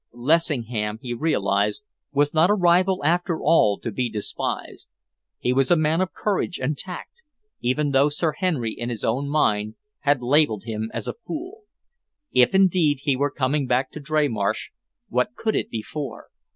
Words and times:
Lessingham, 0.13 0.97
he 1.03 1.13
realised, 1.13 1.83
was 2.11 2.33
not 2.33 2.49
a 2.49 2.55
rival, 2.55 3.03
after 3.05 3.39
all, 3.39 3.77
to 3.77 3.91
be 3.91 4.09
despised. 4.09 4.89
He 5.37 5.53
was 5.53 5.69
a 5.69 5.75
man 5.75 6.01
of 6.01 6.11
courage 6.11 6.57
and 6.59 6.75
tact, 6.75 7.21
even 7.61 7.91
though 7.91 8.09
Sir 8.09 8.31
Henry, 8.31 8.73
in 8.75 8.89
his 8.89 9.03
own 9.03 9.29
mind, 9.29 9.75
had 9.99 10.23
labelled 10.23 10.63
him 10.63 10.89
as 10.91 11.07
a 11.07 11.13
fool. 11.13 11.65
If 12.31 12.55
indeed 12.55 13.01
he 13.03 13.15
were 13.15 13.29
coming 13.29 13.67
back 13.67 13.91
to 13.91 13.99
Dreymarsh, 13.99 14.71
what 15.09 15.35
could 15.35 15.55
it 15.55 15.69
be 15.69 15.83
for? 15.83 16.29